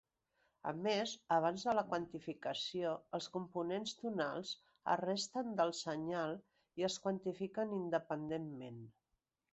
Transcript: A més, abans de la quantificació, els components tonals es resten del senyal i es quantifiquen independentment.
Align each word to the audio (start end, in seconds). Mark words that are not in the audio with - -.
A 0.69 0.71
més, 0.85 1.11
abans 1.35 1.65
de 1.67 1.75
la 1.79 1.83
quantificació, 1.91 2.93
els 3.17 3.27
components 3.37 3.93
tonals 3.99 4.55
es 4.95 4.99
resten 5.05 5.53
del 5.61 5.75
senyal 5.83 6.37
i 6.83 6.89
es 6.91 7.01
quantifiquen 7.07 7.81
independentment. 7.83 8.83